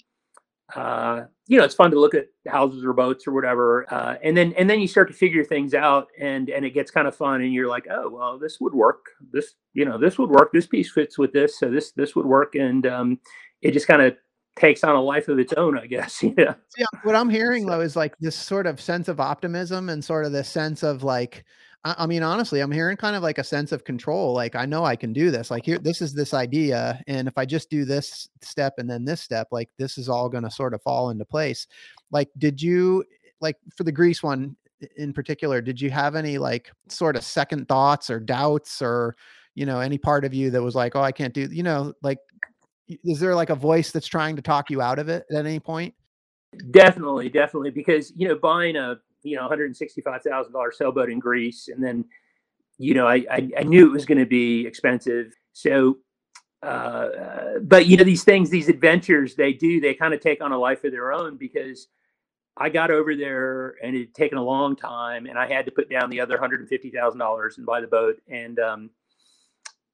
[0.74, 4.36] uh you know it's fun to look at houses or boats or whatever, uh, and
[4.36, 7.14] then and then you start to figure things out, and and it gets kind of
[7.14, 9.06] fun, and you're like, oh well, this would work.
[9.32, 10.50] This you know this would work.
[10.52, 13.20] This piece fits with this, so this this would work, and um,
[13.62, 14.16] it just kind of
[14.56, 16.22] takes on a life of its own, I guess.
[16.38, 16.54] Yeah.
[16.76, 16.86] Yeah.
[17.02, 20.32] What I'm hearing though is like this sort of sense of optimism and sort of
[20.32, 21.44] this sense of like,
[21.84, 24.34] I, I mean, honestly, I'm hearing kind of like a sense of control.
[24.34, 25.50] Like, I know I can do this.
[25.50, 25.84] Like, here, uh-huh.
[25.84, 27.02] this is this idea.
[27.06, 30.28] And if I just do this step and then this step, like, this is all
[30.28, 31.66] going to sort of fall into place.
[32.10, 33.04] Like, did you,
[33.40, 34.56] like, for the Greece one
[34.96, 39.16] in particular, did you have any like sort of second thoughts or doubts or,
[39.54, 41.92] you know, any part of you that was like, oh, I can't do, you know,
[42.02, 42.18] like
[43.04, 45.60] is there like a voice that's trying to talk you out of it at any
[45.60, 45.94] point?
[46.70, 51.10] Definitely, definitely, because you know, buying a you know, hundred and sixty-five thousand dollar sailboat
[51.10, 52.04] in Greece, and then,
[52.78, 55.32] you know, I I, I knew it was going to be expensive.
[55.52, 55.98] So,
[56.62, 60.52] uh, but you know, these things, these adventures, they do, they kind of take on
[60.52, 61.88] a life of their own because
[62.56, 65.70] I got over there and it had taken a long time, and I had to
[65.70, 68.20] put down the other hundred and fifty thousand dollars and buy the boat.
[68.28, 68.90] And um,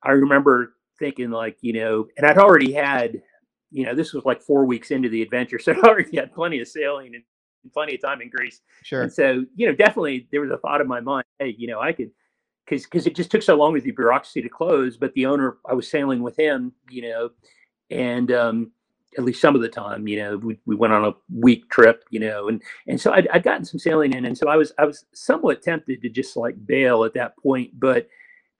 [0.02, 3.22] I remember thinking, like, you know, and I'd already had,
[3.70, 6.60] you know, this was like four weeks into the adventure, so I already had plenty
[6.60, 7.24] of sailing and
[7.72, 8.60] plenty of time in Greece.
[8.82, 9.02] Sure.
[9.02, 11.80] And so, you know, definitely there was a thought in my mind, hey, you know,
[11.80, 12.10] I could,
[12.64, 14.96] because because it just took so long with the bureaucracy to close.
[14.96, 17.30] But the owner, I was sailing with him, you know,
[17.90, 18.72] and um,
[19.16, 22.04] at least some of the time, you know, we, we went on a week trip,
[22.10, 24.72] you know, and and so I'd, I'd gotten some sailing in, and so I was
[24.78, 28.08] I was somewhat tempted to just like bail at that point, but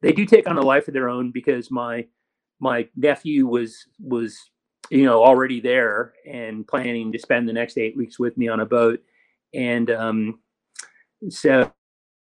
[0.03, 2.07] they do take on a life of their own because my
[2.61, 4.51] my nephew was was
[4.91, 8.61] you know already there and planning to spend the next eight weeks with me on
[8.61, 9.03] a boat.
[9.55, 10.41] And um,
[11.31, 11.73] so,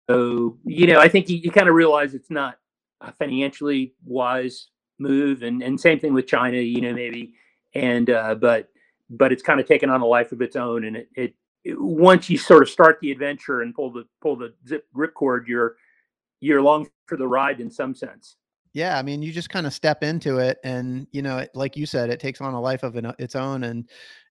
[0.08, 2.56] you know i think you, you kind of realize it's not
[3.02, 5.42] a financially wise move.
[5.42, 7.34] And and same thing with china you know maybe.
[7.74, 8.68] And uh, but
[9.10, 10.84] but it's kind of taken on a life of its own.
[10.84, 14.36] And it, it, it once you sort of start the adventure and pull the pull
[14.36, 15.76] the zip ripcord you're
[16.40, 18.36] you're along for the ride in some sense
[18.72, 21.86] yeah, I mean, you just kind of step into it, and you know, like you
[21.86, 23.88] said, it takes on a life of an, its own, and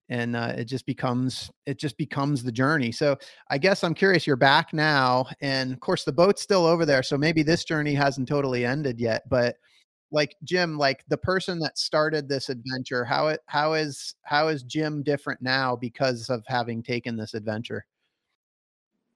[0.08, 2.92] and uh, it just becomes it just becomes the journey.
[2.92, 3.16] So
[3.50, 4.26] I guess I'm curious.
[4.26, 7.02] You're back now, and of course, the boat's still over there.
[7.02, 9.28] So maybe this journey hasn't totally ended yet.
[9.28, 9.56] But
[10.10, 14.62] like Jim, like the person that started this adventure, how it how is how is
[14.62, 17.84] Jim different now because of having taken this adventure?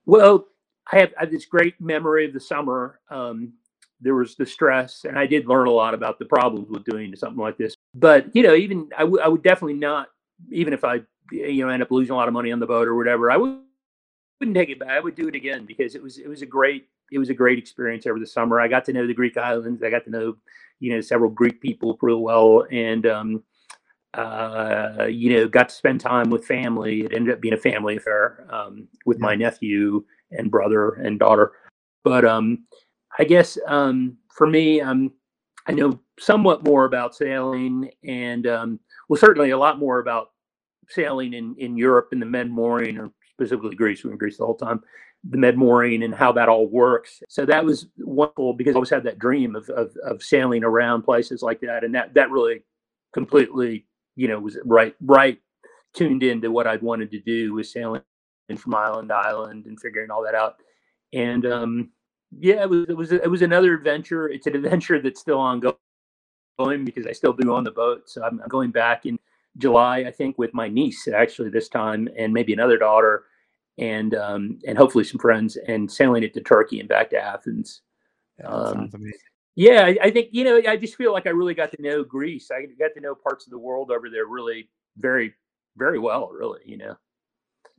[0.05, 0.45] Well,
[0.91, 2.99] I have, I have this great memory of the summer.
[3.09, 3.53] Um,
[4.03, 7.15] there was the stress, and I did learn a lot about the problems with doing
[7.15, 7.75] something like this.
[7.95, 10.09] But you know, even I, w- I would definitely not,
[10.51, 12.87] even if I you know end up losing a lot of money on the boat
[12.87, 13.59] or whatever, I would,
[14.39, 14.89] wouldn't take it back.
[14.89, 17.33] I would do it again because it was it was a great it was a
[17.33, 18.59] great experience over the summer.
[18.59, 19.83] I got to know the Greek islands.
[19.83, 20.35] I got to know
[20.79, 23.43] you know several Greek people real well, and um,
[24.13, 27.01] uh, you know got to spend time with family.
[27.01, 31.53] It ended up being a family affair um, with my nephew and brother and daughter.
[32.03, 32.65] But um,
[33.19, 35.11] I guess um, for me, um,
[35.67, 40.31] I know somewhat more about sailing, and um, well, certainly a lot more about
[40.89, 44.03] sailing in, in Europe and the Med Mooring, or specifically Greece.
[44.03, 44.81] We were in Greece the whole time.
[45.29, 47.21] The Med Mooring and how that all works.
[47.29, 51.03] So that was wonderful because I always had that dream of, of of sailing around
[51.03, 52.63] places like that, and that that really
[53.13, 55.39] completely, you know, was right right
[55.93, 58.01] tuned into what I'd wanted to do was sailing
[58.57, 60.55] from island to island and figuring all that out.
[61.13, 61.91] And um,
[62.39, 64.29] yeah, it was it was it was another adventure.
[64.29, 65.75] It's an adventure that's still ongoing
[66.85, 68.03] because I still do on the boat.
[68.09, 69.19] So I'm going back in
[69.57, 73.25] July, I think, with my niece actually this time, and maybe another daughter,
[73.77, 77.81] and um, and hopefully some friends, and sailing it to Turkey and back to Athens.
[78.39, 78.89] Yeah, um,
[79.55, 80.61] yeah, I, I, think you know.
[80.67, 82.49] I just feel like I really got to know Greece.
[82.51, 85.33] I got to know parts of the world over there really very,
[85.77, 86.29] very well.
[86.31, 86.95] Really, you know.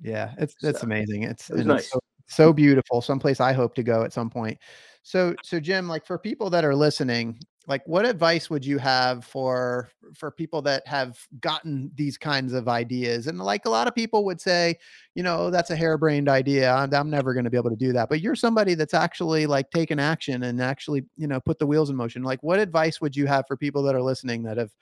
[0.00, 1.24] Yeah, it's it's so, amazing.
[1.24, 1.90] It's, it nice.
[1.90, 1.98] so,
[2.34, 2.56] so mm-hmm.
[2.56, 4.58] beautiful someplace i hope to go at some point.
[5.02, 9.24] So so jim like for people that are listening like what advice would you have
[9.24, 13.26] for for people that have gotten these kinds of ideas?
[13.26, 14.76] And like a lot of people would say
[15.14, 17.92] you know that's a harebrained idea i'm, I'm never going to be able to do
[17.92, 18.08] that.
[18.08, 21.90] But you're somebody that's actually like taken action and actually you know put the wheels
[21.90, 22.22] in motion.
[22.22, 24.72] Like what advice would you have for people that are listening that have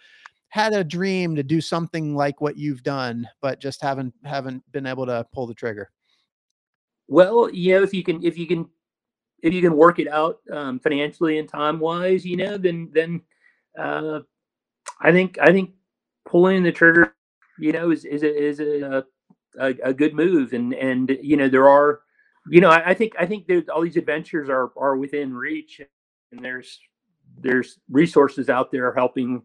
[0.49, 4.87] had a dream to do something like what you've done but just haven't haven't been
[4.87, 5.91] able to pull the trigger
[7.13, 8.67] well, you know, if you can, if you can,
[9.43, 13.21] if you can work it out um, financially and time wise, you know, then then
[13.79, 14.21] uh,
[15.01, 15.73] I think I think
[16.25, 17.15] pulling the trigger,
[17.59, 19.05] you know, is is a, is a,
[19.61, 22.01] a, a good move, and and you know there are,
[22.49, 25.83] you know, I, I think I think there's all these adventures are are within reach,
[26.33, 26.81] and there's
[27.39, 29.43] there's resources out there helping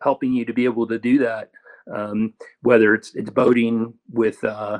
[0.00, 1.50] helping you to be able to do that.
[1.92, 4.78] Um, whether it's it's boating with uh,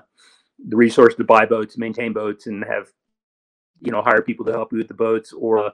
[0.69, 2.89] the resource to buy boats, maintain boats, and have
[3.81, 5.73] you know hire people to help you with the boats, or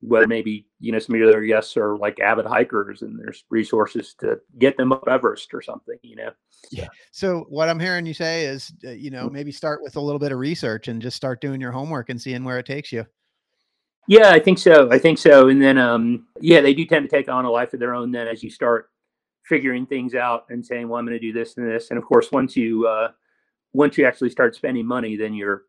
[0.00, 3.44] whether maybe you know some of your other guests are like avid hikers and there's
[3.50, 6.30] resources to get them up Everest or something, you know.
[6.70, 6.88] Yeah.
[7.12, 9.32] So what I'm hearing you say is, uh, you know, mm.
[9.32, 12.20] maybe start with a little bit of research and just start doing your homework and
[12.20, 13.06] seeing where it takes you.
[14.08, 14.90] Yeah, I think so.
[14.90, 15.48] I think so.
[15.48, 18.10] And then, um, yeah, they do tend to take on a life of their own
[18.10, 18.90] then as you start
[19.44, 21.90] figuring things out and saying, well, I'm going to do this and this.
[21.90, 23.10] And of course, once you, uh,
[23.72, 25.64] once you actually start spending money, then you're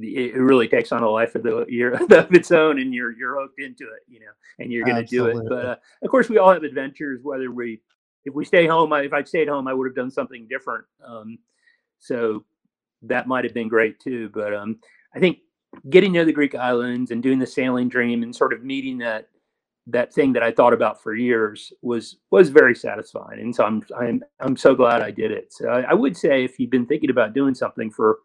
[0.00, 3.40] it really takes on a life of the year of its own, and you're you're
[3.40, 4.26] hooked into it, you know,
[4.58, 5.48] and you're going to do it.
[5.48, 7.20] But uh, of course, we all have adventures.
[7.22, 7.80] Whether we
[8.24, 10.84] if we stay home, I, if I'd stayed home, I would have done something different.
[11.04, 11.38] Um,
[11.98, 12.44] so
[13.02, 14.30] that might have been great too.
[14.32, 14.78] But um,
[15.14, 15.38] I think
[15.90, 19.28] getting to the Greek islands and doing the sailing dream and sort of meeting that
[19.88, 23.40] that thing that I thought about for years was was very satisfying.
[23.40, 25.52] And so I'm I'm I'm so glad I did it.
[25.52, 28.18] So I, I would say if you've been thinking about doing something for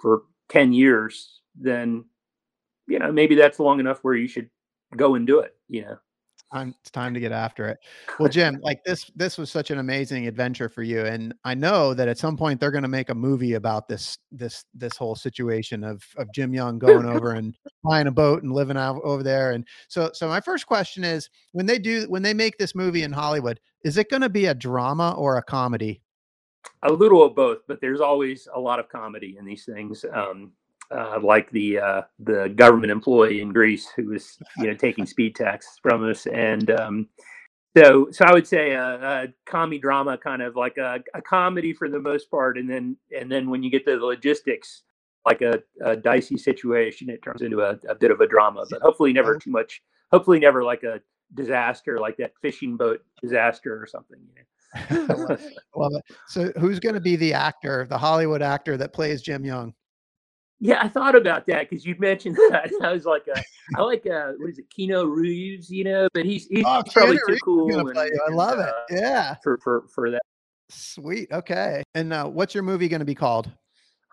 [0.00, 2.04] for 10 years, then
[2.88, 4.50] you know maybe that's long enough where you should
[4.96, 5.98] go and do it, you know
[6.54, 7.78] it's time to get after it.
[8.18, 11.94] Well, Jim, like this, this was such an amazing adventure for you, and I know
[11.94, 15.14] that at some point they're going to make a movie about this, this, this whole
[15.14, 19.22] situation of of Jim Young going over and buying a boat and living out over
[19.22, 19.52] there.
[19.52, 23.02] And so, so my first question is, when they do, when they make this movie
[23.02, 26.02] in Hollywood, is it going to be a drama or a comedy?
[26.82, 30.04] A little of both, but there's always a lot of comedy in these things.
[30.12, 30.52] Um,
[30.90, 35.34] uh, like the uh, the government employee in Greece who was you know taking speed
[35.34, 37.08] tax from us, and um,
[37.76, 41.72] so so I would say a, a comedy drama, kind of like a, a, comedy
[41.72, 44.82] for the most part, and then and then when you get to the logistics,
[45.26, 48.80] like a, a dicey situation, it turns into a, a, bit of a drama, but
[48.80, 49.82] hopefully never too much.
[50.10, 51.00] Hopefully never like a
[51.34, 54.18] disaster, like that fishing boat disaster or something.
[54.20, 55.36] You know?
[55.74, 59.74] well, so who's going to be the actor, the Hollywood actor that plays Jim Young?
[60.60, 62.70] Yeah, I thought about that because you mentioned that.
[62.82, 63.40] I was like, uh,
[63.76, 65.70] I like uh, what is it, Keanu Reeves?
[65.70, 67.88] You know, but he's he's oh, probably too cool.
[67.88, 68.68] And, I love it.
[68.68, 70.22] Uh, yeah, for for for that.
[70.70, 71.30] Sweet.
[71.32, 71.82] Okay.
[71.94, 73.50] And uh, what's your movie going to be called?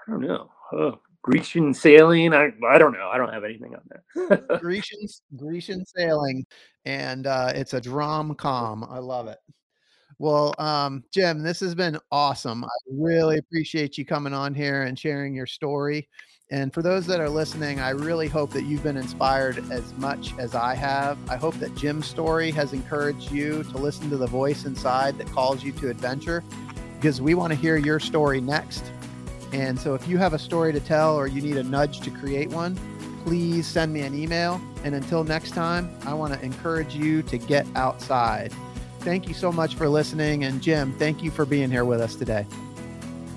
[0.07, 0.49] I don't know.
[0.71, 2.33] Oh, Grecian sailing.
[2.33, 3.09] I I don't know.
[3.11, 4.59] I don't have anything on there.
[4.59, 4.99] Grecian
[5.35, 6.45] Grecian sailing,
[6.85, 8.85] and uh, it's a drom com.
[8.89, 9.39] I love it.
[10.17, 12.63] Well, um, Jim, this has been awesome.
[12.63, 16.07] I really appreciate you coming on here and sharing your story.
[16.51, 20.31] And for those that are listening, I really hope that you've been inspired as much
[20.37, 21.17] as I have.
[21.27, 25.27] I hope that Jim's story has encouraged you to listen to the voice inside that
[25.31, 26.43] calls you to adventure
[26.97, 28.91] because we want to hear your story next.
[29.53, 32.11] And so if you have a story to tell or you need a nudge to
[32.11, 32.77] create one,
[33.23, 34.61] please send me an email.
[34.83, 38.53] And until next time, I want to encourage you to get outside.
[38.99, 40.43] Thank you so much for listening.
[40.43, 42.45] And Jim, thank you for being here with us today.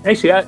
[0.03, 0.45] Thanks, Scott.